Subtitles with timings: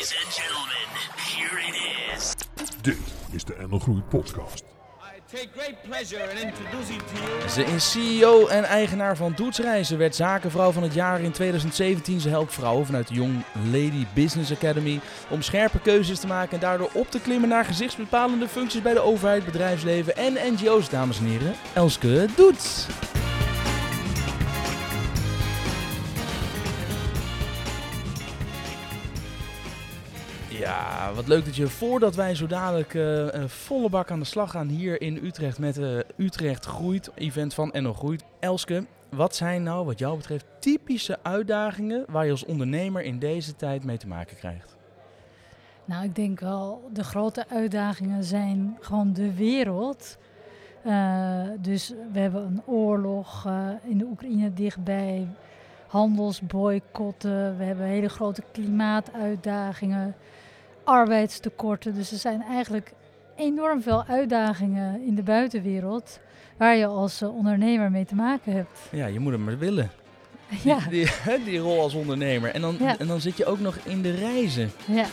[0.00, 1.74] Ladies and gentlemen, here it
[2.16, 2.34] is.
[2.80, 2.96] Dit
[3.30, 4.64] is de NL Groeit podcast.
[5.16, 9.98] I take great pleasure in introducing to you Ze is CEO en eigenaar van Doetsreizen,
[9.98, 12.20] werd zakenvrouw van het jaar in 2017.
[12.20, 16.60] Ze helpt vrouwen vanuit de Young Lady Business Academy om scherpe keuzes te maken en
[16.60, 21.24] daardoor op te klimmen naar gezichtsbepalende functies bij de overheid, bedrijfsleven en NGO's, dames en
[21.24, 21.54] heren.
[21.74, 22.86] Elske Doets.
[30.60, 34.50] Ja, wat leuk dat je voordat wij zo dadelijk eh, volle bak aan de slag
[34.50, 38.24] gaan hier in Utrecht met eh Utrecht Groeit, event van NL Groeit.
[38.40, 43.56] Elske, wat zijn nou wat jou betreft typische uitdagingen waar je als ondernemer in deze
[43.56, 44.76] tijd mee te maken krijgt?
[45.84, 50.18] Nou, ik denk wel, de grote uitdagingen zijn gewoon de wereld.
[50.82, 53.48] Eh, dus we hebben een oorlog
[53.82, 55.28] in de Oekraïne dichtbij,
[55.86, 60.14] handelsboycotten, we hebben hele grote klimaatuitdagingen,
[60.84, 61.94] arbeidstekorten.
[61.94, 62.92] Dus er zijn eigenlijk
[63.36, 66.18] enorm veel uitdagingen in de buitenwereld
[66.56, 68.78] waar je als eh, ondernemer mee te maken hebt.
[68.90, 69.90] Ja, je moet hem maar willen.
[70.64, 72.50] Ja, Die, die, die rol als ondernemer.
[72.54, 72.98] En dan, Ja.
[72.98, 74.70] en dan zit je ook nog in de reizen.
[74.86, 75.04] ja.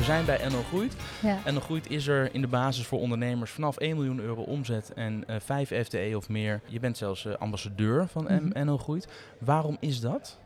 [0.00, 0.96] We zijn bij NL Groeit.
[1.22, 1.38] ja.
[1.52, 5.24] NL Groeit is er in de basis voor ondernemers vanaf 1 miljoen euro omzet en
[5.26, 6.60] eh 5 FTE of meer.
[6.66, 8.64] Je bent zelfs eh, ambassadeur van M- Mhm.
[8.66, 9.08] NL Groeit.
[9.38, 10.38] Waarom is dat?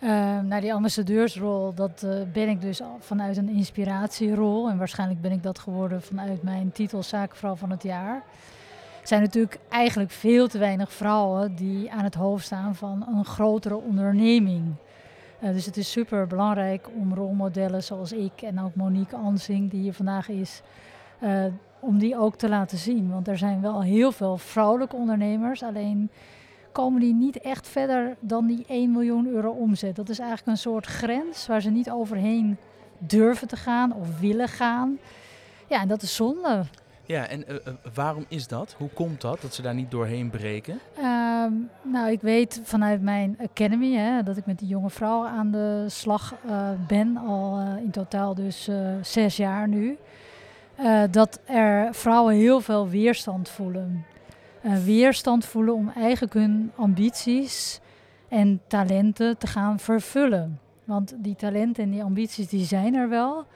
[0.00, 0.10] Uh,
[0.40, 4.68] nou, die ambassadeursrol, dat eh, ben ik dus vanuit een inspiratierol.
[4.68, 8.14] En waarschijnlijk ben ik dat geworden vanuit mijn titel Zakenvrouw van het jaar.
[9.00, 13.24] Er zijn natuurlijk eigenlijk veel te weinig vrouwen die aan het hoofd staan van een
[13.24, 14.74] grotere onderneming.
[15.40, 19.80] Eh, dus het is super belangrijk om rolmodellen zoals ik en ook Monique Ansing, die
[19.80, 20.62] hier vandaag is,
[21.18, 21.44] eh,
[21.80, 23.10] om die ook te laten zien.
[23.10, 26.10] Want er zijn wel heel veel vrouwelijke ondernemers, alleen
[26.72, 29.96] komen die niet echt verder dan die 1 miljoen euro omzet.
[29.96, 32.56] Dat is eigenlijk een soort grens waar ze niet overheen
[32.98, 34.98] durven te gaan of willen gaan.
[35.68, 36.64] Ja, en dat is zonde.
[37.08, 38.74] Ja, en eh, eh, waarom is dat?
[38.78, 40.80] Hoe komt dat, dat ze daar niet doorheen breken?
[40.96, 41.52] Ehm,
[41.82, 45.84] nou, ik weet vanuit mijn academy hè, dat ik met die jonge vrouwen aan de
[45.86, 48.70] slag eh, ben, al in totaal dus
[49.02, 49.98] zes jaar nu.
[51.10, 54.04] Dat er vrouwen heel veel weerstand voelen.
[54.84, 57.80] Weerstand voelen om eigenlijk hun ambities
[58.28, 60.60] en talenten te gaan vervullen.
[60.84, 63.46] Want die talenten en die ambities die zijn er wel.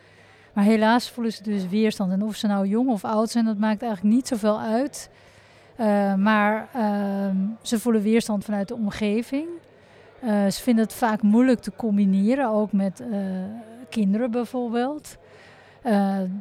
[0.53, 2.13] Maar helaas voelen ze dus weerstand.
[2.13, 5.11] En of ze nou jong of oud zijn, dat maakt eigenlijk niet zoveel uit.
[5.81, 7.27] Uh, maar uh,
[7.63, 9.47] ze voelen weerstand vanuit de omgeving.
[10.25, 13.17] Uh, ze vinden het vaak moeilijk te combineren, ook met uh,
[13.89, 15.17] kinderen bijvoorbeeld.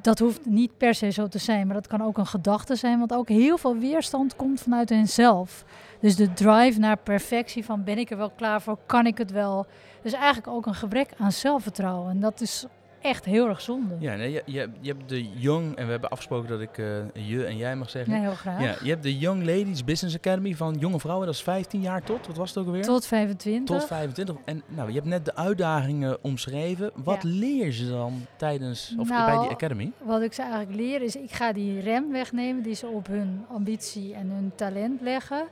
[0.01, 3.00] Dat hoeft niet per se zo te zijn, maar dat kan ook een gedachte zijn,
[3.00, 5.66] want ook heel veel weerstand komt vanuit henzelf.
[6.00, 9.31] Dus de drive naar perfectie van ben ik er wel klaar voor, kan ik het
[9.31, 9.66] wel.
[10.01, 12.09] Dus eigenlijk ook een gebrek aan zelfvertrouwen.
[12.09, 12.66] En dat is
[13.01, 13.95] echt heel erg zonde.
[14.00, 16.88] Ja, nee, je, je, je hebt de Young, en we hebben afgesproken dat ik uh,
[17.13, 18.13] je en jij mag zeggen.
[18.13, 18.62] Ja, heel graag.
[18.62, 22.03] Ja, je hebt de Young Ladies Business Academy van jonge vrouwen, dat is 15 jaar
[22.03, 22.84] tot, wat was het ook alweer?
[22.84, 23.78] Tot 25.
[23.78, 24.35] Tot 25.
[24.45, 26.91] En nou, je hebt net de uitdagingen omschreven.
[26.95, 27.29] Wat Ja.
[27.29, 29.91] leer je dan tijdens, of Nou, bij die academy?
[29.97, 33.45] Wat ik ze eigenlijk leer is, ik ga die rem wegnemen die ze op hun
[33.50, 35.47] ambitie en hun talent leggen.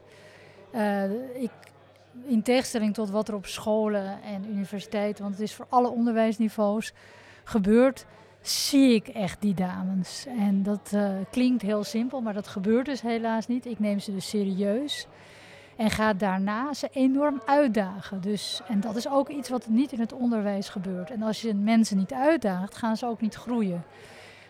[0.76, 1.04] Uh,
[1.42, 1.52] ik,
[2.26, 6.94] in tegenstelling tot wat er op scholen en universiteiten, want het is voor alle onderwijsniveaus
[7.50, 8.06] gebeurt,
[8.42, 10.26] zie ik echt die dames.
[10.38, 13.66] En dat uh, klinkt heel simpel, maar dat gebeurt dus helaas niet.
[13.66, 15.08] Ik neem ze dus serieus.
[15.76, 18.22] En ga daarna ze enorm uitdagen.
[18.22, 21.12] Dus, en dat is ook iets wat niet in het onderwijs gebeurt.
[21.12, 23.84] En als je mensen niet uitdaagt, gaan ze ook niet groeien.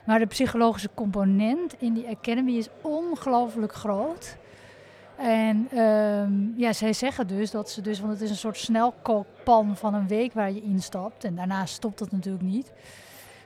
[0.05, 4.37] Maar de psychologische component in die academy is ongelooflijk groot.
[5.19, 9.77] En um, ja, zij zeggen dus dat ze dus, want het is een soort snelkookpan
[9.77, 11.23] van een week waar je instapt.
[11.23, 12.71] En daarna stopt dat natuurlijk niet.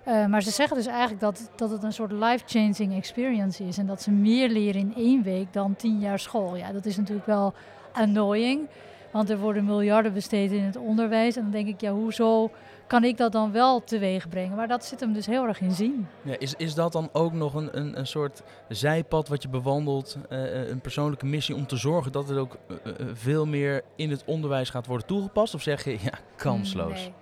[0.08, 3.78] Uh, maar ze zeggen dus eigenlijk dat, dat het een soort life-changing experience is.
[3.78, 6.56] En dat ze meer leren in één week dan tien jaar school.
[6.56, 7.54] Ja, dat is natuurlijk wel
[7.92, 8.68] annoying.
[9.14, 11.36] Want er worden miljarden besteed in het onderwijs.
[11.36, 12.52] En dan denk ik, ja, hoezo
[12.88, 14.56] kan ik dat dan wel teweeg brengen?
[14.56, 16.08] Maar dat zit hem dus heel erg in zien.
[16.22, 20.18] Ja, is, is dat dan ook nog een, een, een soort zijpad wat je bewandelt,
[20.30, 24.24] uh, een persoonlijke missie om te zorgen dat het ook uh, veel meer in het
[24.26, 25.54] onderwijs gaat worden toegepast?
[25.54, 27.00] Of zeg je, ja, kansloos?
[27.00, 27.14] Nee.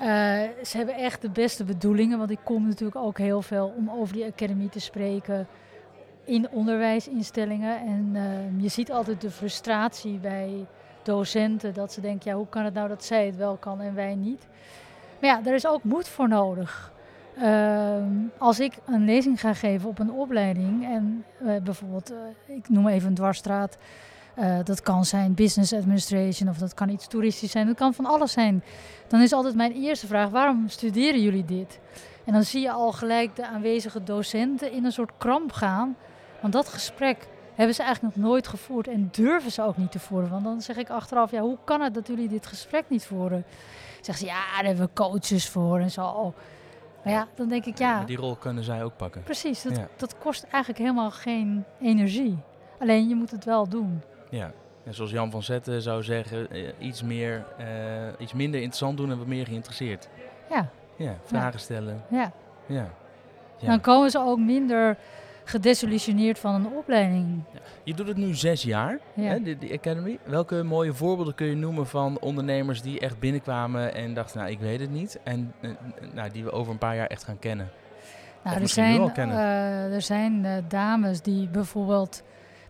[0.00, 3.90] Uh, ze hebben echt de beste bedoelingen, want ik kom natuurlijk ook heel veel om
[3.90, 5.46] over die academy te spreken
[6.24, 7.80] in onderwijsinstellingen.
[7.80, 10.66] En uh, je ziet altijd de frustratie bij
[11.08, 13.94] docenten dat ze denken, ja, hoe kan het nou dat zij het wel kan en
[13.94, 14.46] wij niet?
[15.20, 16.92] Maar ja, er is ook moed voor nodig.
[17.40, 22.68] Ehm, als ik een lezing ga geven op een opleiding en eh, bijvoorbeeld, eh, ik
[22.68, 23.78] noem even een dwarsstraat,
[24.34, 28.06] eh, dat kan zijn business administration of dat kan iets toeristisch zijn, dat kan van
[28.06, 28.62] alles zijn.
[29.06, 31.80] Dan is altijd mijn eerste vraag, waarom studeren jullie dit?
[32.24, 35.96] En dan zie je al gelijk de aanwezige docenten in een soort kramp gaan,
[36.40, 37.28] want dat gesprek
[37.58, 40.30] hebben ze eigenlijk nog nooit gevoerd en durven ze ook niet te voeren.
[40.30, 43.44] Want dan zeg ik achteraf, ja, hoe kan het dat jullie dit gesprek niet voeren?
[44.00, 46.34] Zeggen ze, ja, daar hebben we coaches voor en zo.
[47.04, 49.22] Maar ja, dan denk ik, ja, Maar die rol kunnen zij ook pakken.
[49.22, 49.62] precies.
[49.62, 49.88] Dat, Ja.
[49.96, 52.38] dat kost eigenlijk helemaal geen energie.
[52.78, 54.02] Alleen je moet het wel doen.
[54.30, 54.52] Ja.
[54.84, 57.66] En zoals Jan van Zetten zou zeggen, eh, iets, meer, eh,
[58.18, 60.08] iets minder interessant doen en wat meer geïnteresseerd.
[60.50, 62.02] Ja, Ja, vragen stellen.
[62.10, 62.32] ja.
[62.66, 62.88] Ja.
[63.58, 63.66] Ja.
[63.68, 64.96] Dan komen ze ook minder
[65.48, 67.42] gedesillusioneerd van een opleiding.
[67.84, 69.22] Je doet het nu zes jaar, Ja.
[69.22, 70.18] hè, de, de Academy.
[70.24, 74.58] Welke mooie voorbeelden kun je noemen van ondernemers die echt binnenkwamen en dachten, nou ik
[74.58, 75.18] weet het niet.
[75.24, 75.70] En eh,
[76.14, 77.68] nou, die we over een paar jaar echt gaan kennen.
[78.42, 79.36] Nou, er misschien nu zijn, al kennen.
[79.36, 82.22] eh, er zijn eh, dames die bijvoorbeeld,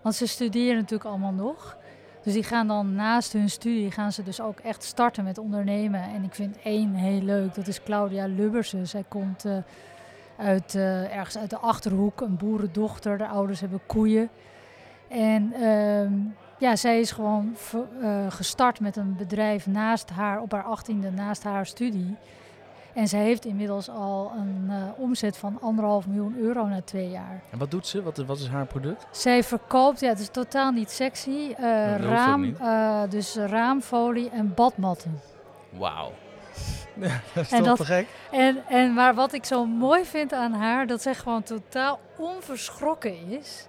[0.03, 1.77] want ze studeren natuurlijk allemaal nog.
[2.23, 6.03] Dus die gaan dan naast hun studie gaan ze dus ook echt starten met ondernemen.
[6.03, 8.87] En ik vind één heel leuk, dat is Claudia Lubbersen.
[8.89, 9.57] Zij komt eh,
[10.39, 13.19] uit, eh, ergens uit de Achterhoek, een boerendochter.
[13.19, 14.29] De ouders hebben koeien.
[15.09, 16.13] En ehm,
[16.59, 17.57] ja, zij is gewoon
[18.03, 22.17] eh, gestart met een bedrijf naast haar, op haar achttiende, naast haar studie.
[22.93, 27.43] En zij heeft inmiddels al een eh, omzet van anderhalf miljoen euro na twee jaar.
[27.51, 28.03] En wat doet ze?
[28.03, 29.07] Wat, wat is haar product?
[29.11, 31.57] Zij verkoopt, ja, het is totaal niet sexy, ook
[31.99, 32.57] raam,
[33.09, 35.21] dus raamfolie en badmatten.
[35.71, 36.13] Wauw.
[37.01, 38.07] Ja, dat is En toch dat- te gek?
[38.31, 43.29] En, en maar wat ik zo mooi vind aan haar, dat zij gewoon totaal onverschrokken
[43.29, 43.67] is.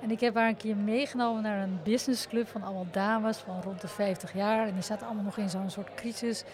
[0.00, 3.80] En ik heb haar een keer meegenomen naar een businessclub van allemaal dames van rond
[3.80, 4.66] de 50 jaar.
[4.66, 6.44] En die zaten allemaal nog in zo'n soort crisis.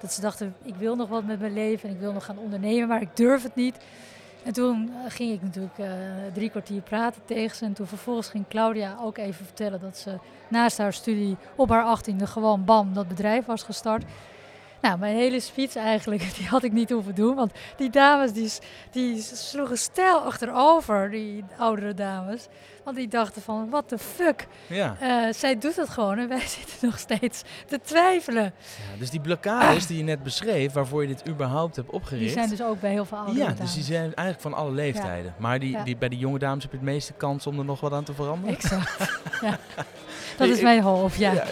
[0.00, 2.38] Dat ze dachten, ik wil nog wat met mijn leven en ik wil nog gaan
[2.38, 3.76] ondernemen, maar ik durf het niet.
[4.44, 5.90] En toen eh, ging ik natuurlijk eh,
[6.32, 7.64] drie kwartier praten tegen ze.
[7.64, 10.18] En toen vervolgens ging Claudia ook even vertellen dat ze
[10.48, 14.04] naast haar studie op haar achttiende gewoon bam dat bedrijf was gestart.
[14.82, 17.34] Nou, mijn hele speech eigenlijk, die had ik niet hoeven doen.
[17.34, 18.50] Want die dames, die,
[18.90, 22.46] die sloegen stijl achterover, die oudere dames.
[22.84, 24.46] Want die dachten van, what the fuck.
[24.66, 24.96] Ja.
[25.00, 28.42] Eh, zij doet het gewoon en wij zitten nog steeds te twijfelen.
[28.42, 28.98] ja.
[28.98, 32.24] Dus die blokkades die je net beschreef, waarvoor je dit überhaupt hebt opgericht.
[32.24, 33.60] Die zijn dus ook bij heel veel oudere ja, dames.
[33.60, 35.34] dus die zijn eigenlijk van alle leeftijden.
[35.38, 37.80] Maar die, die, bij die jonge dames heb je het meeste kans om er nog
[37.80, 38.56] wat aan te veranderen.
[38.56, 38.96] Exact.
[39.46, 39.58] ja.
[40.36, 41.44] Dat is mijn hoofd, ja.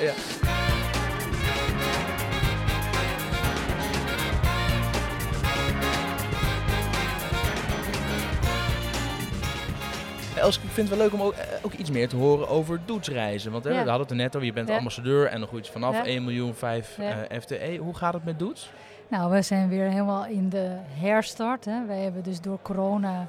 [10.41, 12.81] Elske, ik vind het wel leuk om ook, eh, ook iets meer te horen over
[12.85, 13.53] doetsreizen.
[13.53, 15.95] Want hè, we hadden het er net over, je bent ambassadeur en nog iets vanaf
[15.97, 16.07] Ja.
[16.07, 17.25] 1 miljoen 5 Ja.
[17.27, 17.77] eh, FTE.
[17.83, 18.71] Hoe gaat het met Doets?
[19.09, 21.65] Nou, we zijn weer helemaal in de herstart.
[21.65, 21.87] Hè.
[21.87, 23.27] Wij hebben dus door corona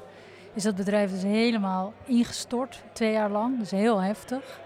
[0.54, 3.58] is dat bedrijf dus helemaal ingestort, twee jaar lang.
[3.58, 4.60] Dus heel heftig.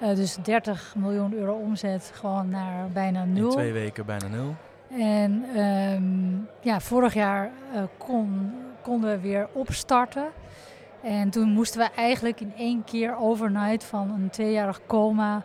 [0.00, 3.50] Eh, dus 30 miljoen euro omzet gewoon naar bijna In nul.
[3.50, 4.54] twee weken bijna nul.
[4.98, 7.50] En ehm, ja, vorig jaar
[7.98, 8.52] kon,
[8.82, 10.26] konden we weer opstarten.
[11.04, 15.42] En toen moesten we eigenlijk in één keer overnight van een tweejarig coma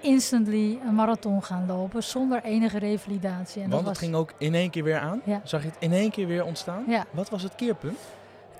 [0.00, 3.62] instantly een marathon gaan lopen zonder enige revalidatie.
[3.62, 5.20] En Want dat het ging ook in één keer weer aan.
[5.24, 5.40] Ja.
[5.44, 6.84] Zag je het in één keer weer ontstaan?
[6.86, 7.04] Ja.
[7.10, 7.98] Wat was het keerpunt?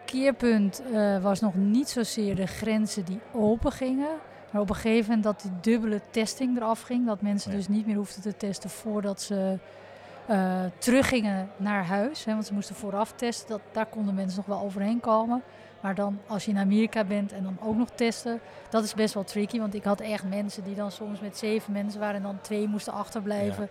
[0.05, 4.09] keerpunt eh, was nog niet zozeer de grenzen die open gingen.
[4.51, 7.07] Maar op een gegeven moment dat die dubbele testing eraf ging.
[7.07, 7.57] Dat mensen Ja.
[7.57, 9.59] dus niet meer hoefden te testen voordat ze
[10.27, 12.25] eh, teruggingen naar huis.
[12.25, 13.49] Hè, want ze moesten vooraf testen.
[13.49, 15.43] Dat, daar konden mensen nog wel overheen komen.
[15.81, 18.41] Maar dan als je in Amerika bent en dan ook nog testen.
[18.69, 19.59] Dat is best wel tricky.
[19.59, 22.17] Want ik had echt mensen die dan soms met zeven mensen waren.
[22.17, 23.69] En dan twee moesten achterblijven.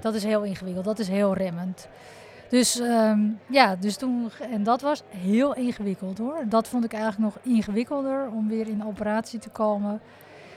[0.00, 0.84] Dat is heel ingewikkeld.
[0.84, 1.88] Dat is heel remmend.
[2.48, 6.44] Dus ehm, ja, dus toen, en dat was heel ingewikkeld hoor.
[6.48, 10.00] Dat vond ik eigenlijk nog ingewikkelder om weer in operatie te komen.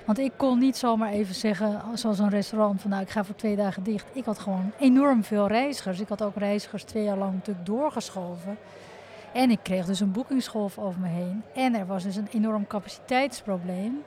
[0.05, 3.35] Want ik kon niet zomaar even zeggen, zoals een restaurant, van nou ik ga voor
[3.35, 4.05] twee dagen dicht.
[4.13, 5.99] Ik had gewoon enorm veel reizigers.
[5.99, 8.57] Ik had ook reizigers twee jaar lang natuurlijk doorgeschoven.
[9.33, 11.43] En ik kreeg dus een boekingsgolf over me heen.
[11.55, 14.03] En er was dus een enorm capaciteitsprobleem.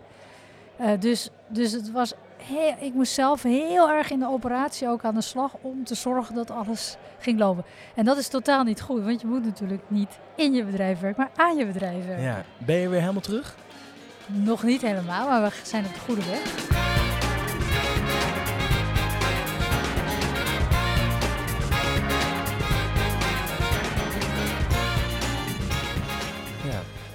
[0.76, 5.04] Eh, dus, dus het was heel, ik moest zelf heel erg in de operatie ook
[5.04, 7.64] aan de slag om te zorgen dat alles ging lopen.
[7.94, 11.22] En dat is totaal niet goed, want je moet natuurlijk niet in je bedrijf werken,
[11.22, 12.24] maar aan je bedrijf werken.
[12.24, 12.44] Ja.
[12.58, 13.56] Ben je weer helemaal terug?
[14.26, 16.71] Nog niet helemaal, maar we zijn op de goede weg.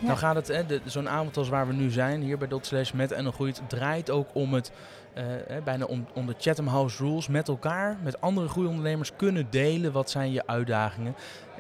[0.07, 3.11] Nou gaat het, zo'n avond als waar we nu zijn, hier bij Dot Slash met
[3.11, 4.71] en groeit, draait ook om het,
[5.13, 5.23] eh,
[5.63, 9.91] bijna om, de Chatham House Rules, met elkaar, met andere groeiondernemers kunnen delen.
[9.91, 11.15] Wat zijn je uitdagingen?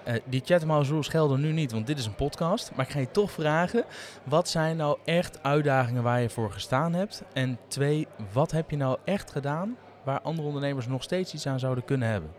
[0.07, 2.71] eh, die chatmouse rules gelden nu niet, want dit is een podcast.
[2.75, 3.83] Maar ik ga je toch vragen,
[4.23, 7.23] wat zijn nou echt uitdagingen waar je voor gestaan hebt?
[7.33, 11.59] En twee, wat heb je nou echt gedaan waar andere ondernemers nog steeds iets aan
[11.59, 12.29] zouden kunnen hebben?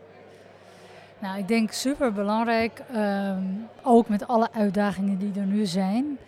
[1.19, 3.43] Nou, ik denk super belangrijk, ehm,
[3.83, 6.19] ook met alle uitdagingen die er nu zijn,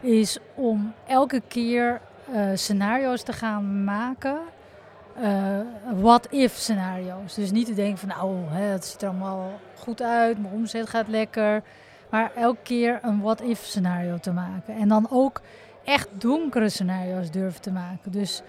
[0.00, 2.00] is om elke keer
[2.32, 4.38] eh, scenario's te gaan maken.
[5.22, 5.58] eh,
[5.94, 7.34] what-if scenario's.
[7.34, 10.88] Dus niet te denken van nou, hè, het ziet er allemaal goed uit, mijn omzet
[10.88, 11.62] gaat lekker.
[12.10, 14.74] Maar elke keer een what-if scenario te maken.
[14.76, 15.40] En dan ook
[15.84, 18.12] echt donkere scenario's durven te maken.
[18.12, 18.42] Dus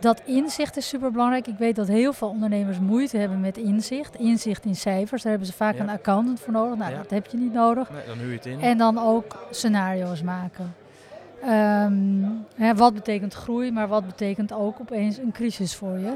[0.00, 1.46] dat inzicht is super belangrijk.
[1.46, 4.14] Ik weet dat heel veel ondernemers moeite hebben met inzicht.
[4.16, 5.22] Inzicht in cijfers.
[5.22, 5.80] Daar hebben ze vaak Ja.
[5.80, 6.76] een accountant voor nodig.
[6.78, 6.96] Nou, Ja.
[6.96, 7.90] dat heb je niet nodig.
[7.90, 8.60] Nee, dan huur je het in.
[8.60, 10.74] En dan ook scenario's maken.
[11.42, 12.22] Ehm,
[12.56, 16.12] hè, wat betekent groei, maar wat betekent ook opeens een crisis voor je?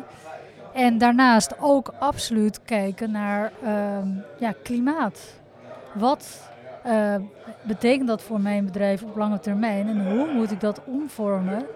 [0.74, 4.08] En daarnaast ook absoluut kijken naar ehm,
[4.38, 5.20] ja, klimaat.
[5.92, 6.48] Wat
[6.82, 7.14] eh,
[7.62, 11.66] betekent dat voor mijn bedrijf op lange termijn en hoe moet ik dat omvormen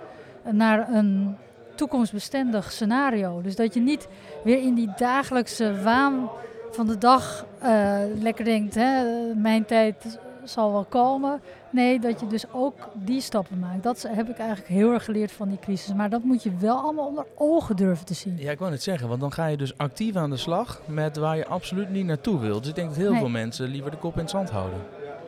[0.50, 1.36] naar een
[1.74, 3.40] toekomstbestendig scenario?
[3.42, 4.08] Dus dat je niet
[4.44, 6.28] weer in die dagelijkse waan
[6.70, 9.04] van de dag eh, lekker denkt, hè,
[9.34, 11.40] mijn tijd zal wel komen.
[11.70, 13.82] Nee, dat je dus ook die stappen maakt.
[13.82, 15.94] Dat heb ik eigenlijk heel erg geleerd van die crisis.
[15.94, 18.36] Maar dat moet je wel allemaal onder ogen durven te zien.
[18.38, 21.16] Ja, ik wou net zeggen, want dan ga je dus actief aan de slag met
[21.16, 22.58] waar je absoluut niet naartoe wilt.
[22.60, 23.20] Dus ik denk dat heel Nee.
[23.20, 24.78] veel mensen liever de kop in het zand houden.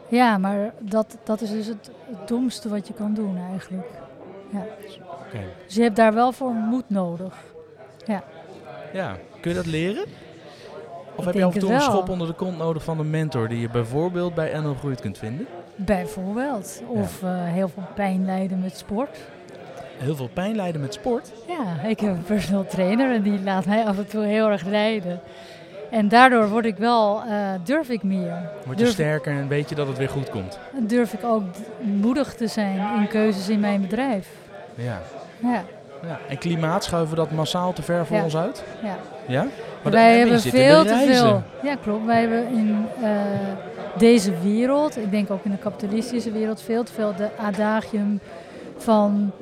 [0.09, 3.89] Ja, maar dat, dat is dus het, het domste wat je kan doen eigenlijk.
[4.53, 4.67] Ja.
[5.67, 7.35] Dus je hebt daar wel voor moed nodig.
[8.93, 10.05] Ja, kun je dat leren?
[11.17, 13.11] Of Ik heb je af en toe een schop onder de kont nodig van een
[13.11, 15.47] mentor die je bijvoorbeeld bij NL Groeit kunt vinden?
[15.77, 16.83] Bijvoorbeeld.
[16.87, 19.19] Of eh, heel veel pijn lijden met sport.
[19.99, 21.33] Heel veel pijn lijden met sport.
[21.49, 24.65] Ja, ik heb een personal trainer en die laat mij af en toe heel erg
[24.65, 25.21] lijden.
[25.91, 28.51] En daardoor word ik wel, eh, durf ik meer.
[28.65, 30.59] Word je Durf- sterker en weet je dat het weer goed komt.
[30.81, 31.43] Durf ik ook
[31.81, 34.29] moedig te zijn in keuzes in mijn bedrijf.
[34.77, 35.01] Ja.
[35.39, 35.65] Ja,
[36.03, 36.19] ja.
[36.29, 38.65] En klimaat schuiven we dat massaal te ver voor ons uit?
[38.83, 38.97] ja.
[39.27, 39.47] Ja?
[39.83, 41.43] Maar Wij hebben veel te veel.
[41.63, 42.07] Ja, klopt.
[42.07, 43.11] Wij hebben in eh,
[43.99, 48.21] deze wereld, ik denk ook in de kapitalistische wereld, veel te veel de adagium
[48.77, 49.33] van.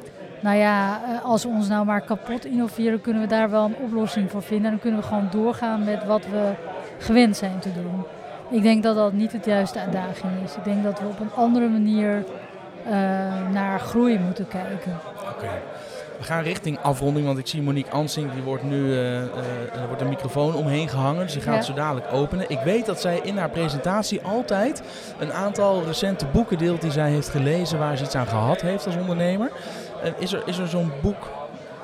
[0.40, 3.76] Nou ja, eh, als we ons nou maar kapot innoveren, kunnen we daar wel een
[3.84, 4.64] oplossing voor vinden.
[4.64, 6.52] En dan kunnen we gewoon doorgaan met wat we
[6.98, 8.04] gewend zijn te doen.
[8.50, 10.56] Ik denk dat dat niet het juiste adagium is.
[10.56, 12.24] Ik denk dat we op een andere manier
[12.84, 12.92] eh,
[13.52, 14.98] naar groei moeten kijken.
[15.28, 15.48] Oké.
[16.18, 20.08] We gaan richting afronding, want ik zie Monique Ansing, die wordt nu er wordt een
[20.08, 21.62] microfoon omheen gehangen, dus die gaat Ja.
[21.62, 22.50] zo dadelijk openen.
[22.50, 24.82] Ik weet dat zij in haar presentatie altijd
[25.18, 28.86] een aantal recente boeken deelt die zij heeft gelezen, waar ze iets aan gehad heeft
[28.86, 29.50] als ondernemer.
[30.02, 31.30] Eh, is er, is er zo'n boek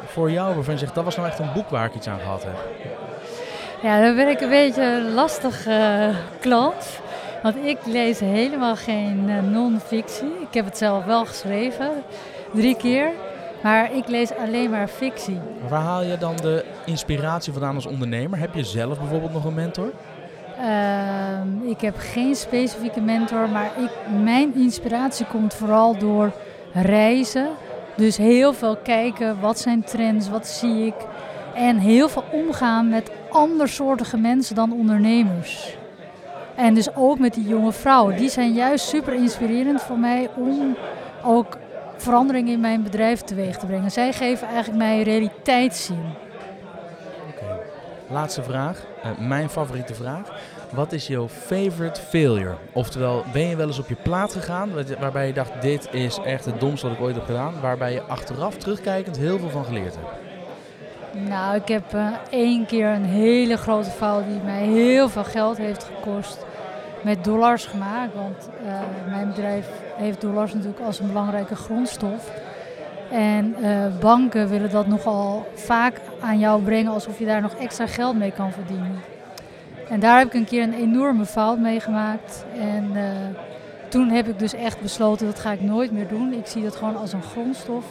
[0.06, 2.20] voor jou waarvan je zegt, dat was nou echt een boek waar ik iets aan
[2.20, 2.56] gehad heb?
[3.82, 5.66] Ja, dan ben ik een beetje een lastig
[6.40, 7.00] klant.
[7.42, 10.32] Want ik lees helemaal geen non-fictie.
[10.49, 11.90] Ik heb het zelf wel geschreven,
[12.54, 13.11] drie keer.
[13.62, 15.38] Maar ik lees alleen maar fictie.
[15.69, 18.38] Waar haal je dan de inspiratie vandaan als ondernemer?
[18.38, 19.93] Heb je zelf bijvoorbeeld nog een mentor?
[20.59, 23.90] Ehm, ik heb geen specifieke mentor, maar ik,
[24.23, 26.33] mijn inspiratie komt vooral door
[26.73, 27.49] reizen.
[27.97, 30.95] Dus heel veel kijken, wat zijn trends, wat zie ik.
[31.55, 35.76] En heel veel omgaan met andersoortige mensen dan ondernemers.
[36.55, 38.17] En dus ook met die jonge vrouwen.
[38.17, 40.76] Die zijn juist super inspirerend voor mij om
[41.25, 41.57] ook
[42.00, 43.90] verandering in mijn bedrijf teweeg te brengen.
[43.90, 46.04] Zij geven eigenlijk mij realiteitszin.
[48.09, 50.23] Laatste vraag, eh, mijn favoriete vraag.
[50.71, 52.54] Wat is jouw favorite failure?
[52.73, 56.19] Oftewel, ben je wel eens op je plaat gegaan waar- waarbij je dacht, dit is
[56.25, 57.54] echt het domste wat ik ooit heb gedaan.
[57.61, 61.28] Waarbij je achteraf terugkijkend heel veel van geleerd hebt.
[61.28, 65.57] Nou, ik heb eh, één keer een hele grote fout die mij heel veel geld
[65.57, 66.45] heeft gekost
[67.02, 68.14] met dollars gemaakt.
[68.14, 68.80] Want eh,
[69.11, 72.30] mijn bedrijf heeft dollars natuurlijk als een belangrijke grondstof.
[73.11, 77.87] En eh, banken willen dat nogal vaak aan jou brengen alsof je daar nog extra
[77.87, 79.00] geld mee kan verdienen.
[79.88, 82.45] En daar heb ik een keer een enorme fout mee gemaakt.
[82.59, 83.02] En eh,
[83.88, 86.33] toen heb ik dus echt besloten, dat ga ik nooit meer doen.
[86.33, 87.85] Ik zie dat gewoon als een grondstof.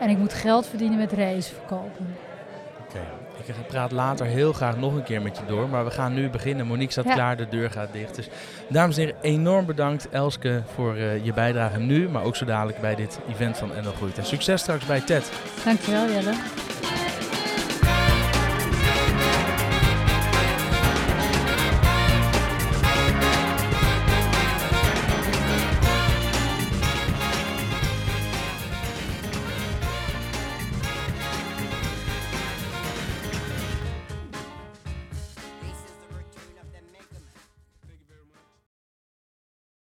[0.00, 2.16] En ik moet geld verdienen met reizen verkopen.
[3.46, 6.30] Ik praat later heel graag nog een keer met je door, maar we gaan nu
[6.30, 6.66] beginnen.
[6.66, 7.14] Monique staat Ja.
[7.14, 8.14] klaar, de deur gaat dicht.
[8.14, 8.28] Dus
[8.68, 12.80] dames en heren, enorm bedankt Elske voor eh, je bijdrage nu, maar ook zo dadelijk
[12.80, 14.18] bij dit event van NL Groeit.
[14.18, 15.30] En succes straks bij TED.
[15.64, 16.32] Dankjewel Jelle.